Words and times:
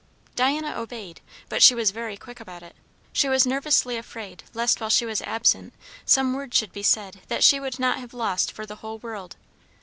Diana 0.35 0.79
obeyed, 0.81 1.21
but 1.47 1.61
she 1.61 1.75
was 1.75 1.91
very 1.91 2.17
quick 2.17 2.39
about 2.39 2.63
it; 2.63 2.75
she 3.13 3.29
was 3.29 3.45
nervously 3.45 3.97
afraid 3.97 4.41
lest 4.55 4.81
while 4.81 4.89
she 4.89 5.05
was 5.05 5.21
absent 5.21 5.75
some 6.07 6.33
word 6.33 6.55
should 6.55 6.71
be 6.71 6.81
said 6.81 7.17
that 7.27 7.43
she 7.43 7.59
would 7.59 7.77
not 7.77 7.99
have 7.99 8.11
lost 8.15 8.51
for 8.51 8.65
the 8.65 8.77
whole 8.77 8.97
world. 8.97 9.35